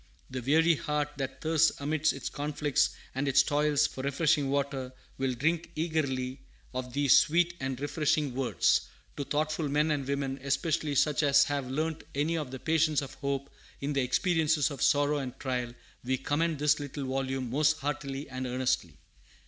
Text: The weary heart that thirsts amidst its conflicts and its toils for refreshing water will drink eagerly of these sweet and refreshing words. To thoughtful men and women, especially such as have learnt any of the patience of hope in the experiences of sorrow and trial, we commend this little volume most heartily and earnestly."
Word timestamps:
The 0.31 0.41
weary 0.41 0.73
heart 0.77 1.09
that 1.17 1.41
thirsts 1.41 1.73
amidst 1.79 2.11
its 2.11 2.27
conflicts 2.27 2.89
and 3.13 3.27
its 3.27 3.43
toils 3.43 3.85
for 3.85 4.01
refreshing 4.01 4.49
water 4.49 4.91
will 5.19 5.35
drink 5.35 5.69
eagerly 5.75 6.41
of 6.73 6.93
these 6.93 7.15
sweet 7.15 7.53
and 7.59 7.79
refreshing 7.79 8.33
words. 8.33 8.87
To 9.17 9.23
thoughtful 9.23 9.69
men 9.69 9.91
and 9.91 10.07
women, 10.07 10.39
especially 10.41 10.95
such 10.95 11.21
as 11.21 11.43
have 11.43 11.69
learnt 11.69 12.03
any 12.15 12.35
of 12.35 12.49
the 12.49 12.57
patience 12.57 13.03
of 13.03 13.13
hope 13.13 13.51
in 13.79 13.93
the 13.93 14.01
experiences 14.01 14.71
of 14.71 14.81
sorrow 14.81 15.19
and 15.19 15.37
trial, 15.39 15.71
we 16.03 16.17
commend 16.17 16.57
this 16.57 16.79
little 16.79 17.05
volume 17.05 17.51
most 17.51 17.77
heartily 17.81 18.27
and 18.27 18.47
earnestly." 18.47 18.97